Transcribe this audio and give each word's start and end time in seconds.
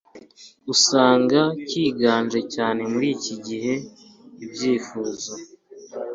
usanga 0.73 1.39
kiganje 1.69 2.39
cyane 2.53 2.81
muri 2.91 3.07
iki 3.17 3.35
gihe 3.45 3.73
Ibyifuzo 4.45 5.33